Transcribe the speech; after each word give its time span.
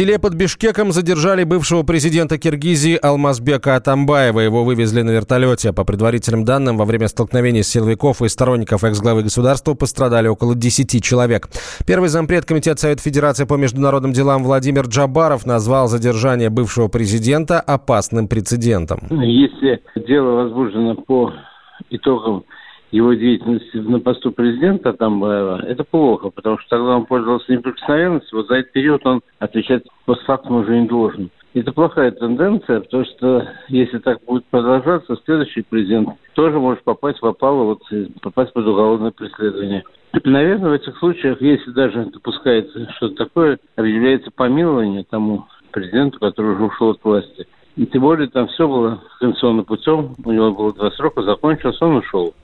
селе 0.00 0.18
под 0.18 0.32
Бишкеком 0.32 0.92
задержали 0.92 1.44
бывшего 1.44 1.82
президента 1.82 2.38
Киргизии 2.38 2.96
Алмазбека 2.96 3.76
Атамбаева. 3.76 4.40
Его 4.40 4.64
вывезли 4.64 5.02
на 5.02 5.10
вертолете. 5.10 5.74
По 5.74 5.84
предварительным 5.84 6.46
данным, 6.46 6.78
во 6.78 6.86
время 6.86 7.06
столкновений 7.06 7.62
с 7.62 7.68
силовиков 7.68 8.22
и 8.22 8.28
сторонников 8.30 8.82
экс-главы 8.82 9.24
государства 9.24 9.74
пострадали 9.74 10.26
около 10.26 10.54
10 10.54 11.04
человек. 11.04 11.48
Первый 11.86 12.08
зампред 12.08 12.46
Комитета 12.46 12.80
Совета 12.80 13.02
Федерации 13.02 13.44
по 13.44 13.58
международным 13.58 14.12
делам 14.14 14.42
Владимир 14.42 14.86
Джабаров 14.86 15.44
назвал 15.44 15.86
задержание 15.86 16.48
бывшего 16.48 16.88
президента 16.88 17.60
опасным 17.60 18.26
прецедентом. 18.26 19.00
Если 19.10 19.82
дело 19.96 20.44
возбуждено 20.44 20.94
по 20.94 21.30
итогам 21.90 22.44
его 22.90 23.14
деятельности 23.14 23.76
на 23.76 24.00
посту 24.00 24.32
президента 24.32 24.90
Атамбаева, 24.90 25.62
это 25.66 25.84
плохо, 25.84 26.30
потому 26.30 26.58
что 26.58 26.68
тогда 26.70 26.96
он 26.96 27.06
пользовался 27.06 27.52
неприкосновенностью, 27.52 28.38
вот 28.38 28.48
за 28.48 28.56
этот 28.56 28.72
период 28.72 29.06
он 29.06 29.20
отвечать 29.38 29.84
постфактум 30.06 30.56
уже 30.56 30.80
не 30.80 30.88
должен. 30.88 31.30
Это 31.52 31.72
плохая 31.72 32.12
тенденция, 32.12 32.80
потому 32.80 33.04
что 33.04 33.48
если 33.68 33.98
так 33.98 34.18
будет 34.24 34.44
продолжаться, 34.46 35.16
следующий 35.24 35.62
президент 35.62 36.10
тоже 36.34 36.60
может 36.60 36.84
попасть 36.84 37.20
в 37.20 37.26
опалу, 37.26 37.64
вот, 37.64 37.82
попасть 38.22 38.52
под 38.52 38.66
уголовное 38.66 39.10
преследование. 39.10 39.82
Наверное, 40.24 40.70
в 40.70 40.74
этих 40.74 40.96
случаях, 40.98 41.40
если 41.40 41.70
даже 41.70 42.04
допускается 42.06 42.88
что-то 42.92 43.24
такое, 43.24 43.58
объявляется 43.76 44.30
помилование 44.30 45.04
тому 45.08 45.46
президенту, 45.72 46.20
который 46.20 46.54
уже 46.54 46.64
ушел 46.64 46.90
от 46.90 47.04
власти. 47.04 47.46
И 47.76 47.86
тем 47.86 48.02
более 48.02 48.28
там 48.28 48.46
все 48.48 48.68
было 48.68 49.00
конституционным 49.18 49.64
путем, 49.64 50.14
у 50.24 50.32
него 50.32 50.52
было 50.52 50.72
два 50.72 50.90
срока, 50.92 51.22
закончился, 51.22 51.84
он 51.84 51.96
ушел. 51.96 52.34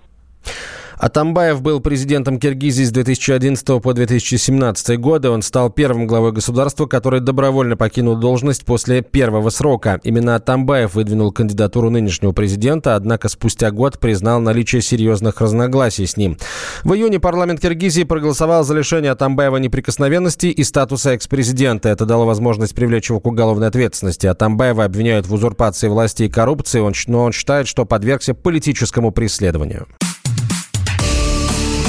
Атамбаев 0.99 1.61
был 1.61 1.81
президентом 1.81 2.39
Киргизии 2.39 2.85
с 2.85 2.91
2011 2.91 3.83
по 3.83 3.93
2017 3.93 4.99
годы. 4.99 5.29
Он 5.29 5.43
стал 5.43 5.69
первым 5.69 6.07
главой 6.07 6.33
государства, 6.33 6.87
который 6.87 7.21
добровольно 7.21 7.77
покинул 7.77 8.17
должность 8.17 8.65
после 8.65 9.03
первого 9.03 9.51
срока. 9.51 10.01
Именно 10.05 10.37
Атамбаев 10.37 10.95
выдвинул 10.95 11.33
кандидатуру 11.33 11.91
нынешнего 11.91 12.33
президента, 12.33 12.97
однако 12.97 13.29
спустя 13.29 13.71
год 13.71 13.99
признал 13.99 14.41
наличие 14.41 14.81
серьезных 14.81 15.41
разногласий 15.41 16.07
с 16.07 16.17
ним. 16.17 16.39
В 16.83 16.95
июне 16.95 17.21
парламент 17.21 17.61
Киргизии 17.61 18.05
проголосовал 18.05 18.65
за 18.65 18.75
лишение 18.75 19.13
Атамбаева 19.13 19.59
неприкосновенности 19.59 20.47
и 20.47 20.65
статуса 20.65 21.11
экс-президента. 21.11 21.91
Это 21.91 22.07
дало 22.07 22.25
возможность 22.25 22.75
привлечь 22.75 23.11
его 23.11 23.21
к 23.21 23.27
уголовной 23.27 23.69
ответственности. 23.69 24.27
Атамбаева 24.27 24.85
обвиняют 24.85 25.27
в 25.27 25.35
узурпации 25.35 25.89
власти 25.89 26.23
и 26.23 26.29
коррупции, 26.31 26.83
но 27.07 27.25
он 27.25 27.33
считает, 27.33 27.69
что 27.69 27.85
подвергся 27.85 28.33
политическому 28.33 29.11
преследованию. 29.11 29.87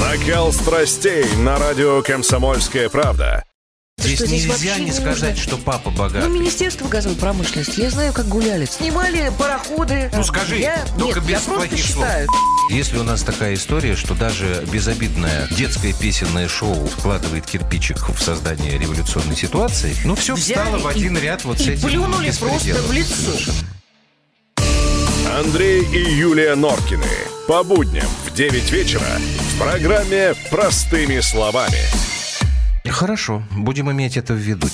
Накал 0.08 0.54
страстей 0.54 1.26
на 1.36 1.58
радио 1.58 2.00
«Комсомольская 2.00 2.88
правда». 2.88 3.44
Здесь, 3.98 4.16
что, 4.16 4.26
здесь 4.26 4.46
нельзя 4.46 4.78
не 4.78 4.90
сказать, 4.90 5.36
что 5.36 5.58
папа 5.58 5.90
богат. 5.90 6.26
Ну, 6.26 6.30
Министерство 6.30 6.88
газовой 6.88 7.18
промышленности, 7.18 7.80
я 7.80 7.90
знаю, 7.90 8.14
как 8.14 8.26
гуляли. 8.26 8.64
Снимали 8.64 9.30
пароходы. 9.38 10.10
Ну, 10.14 10.24
скажи, 10.24 10.60
я... 10.60 10.82
только 10.98 11.20
Нет, 11.20 11.28
без 11.28 11.46
я 11.46 11.52
плохих 11.52 11.84
слов. 11.84 12.06
Считаю. 12.06 12.28
Если 12.70 12.96
у 12.96 13.02
нас 13.02 13.22
такая 13.22 13.52
история, 13.52 13.96
что 13.96 14.14
даже 14.14 14.64
безобидное 14.72 15.46
детское 15.48 15.92
песенное 15.92 16.48
шоу 16.48 16.86
вкладывает 16.86 17.44
кирпичик 17.44 18.08
в 18.08 18.18
создание 18.22 18.78
революционной 18.78 19.36
ситуации, 19.36 19.94
ну, 20.06 20.14
все 20.14 20.34
Взяли 20.34 20.58
встало 20.58 20.78
в 20.78 20.86
один 20.86 21.18
и, 21.18 21.20
ряд 21.20 21.44
вот 21.44 21.60
и 21.60 21.64
с 21.64 21.68
этим 21.68 21.86
плюнули 21.86 22.30
просто 22.30 22.82
в 22.82 22.92
лицо. 22.92 23.14
Совершенно. 23.14 23.67
Андрей 25.38 25.84
и 25.92 25.98
Юлия 25.98 26.56
Норкины. 26.56 27.04
По 27.46 27.62
будням 27.62 28.08
в 28.26 28.34
9 28.34 28.72
вечера 28.72 29.06
в 29.38 29.62
программе 29.62 30.34
«Простыми 30.50 31.20
словами». 31.20 31.78
Хорошо, 32.88 33.44
будем 33.56 33.88
иметь 33.92 34.16
это 34.16 34.32
в 34.34 34.38
виду. 34.38 34.66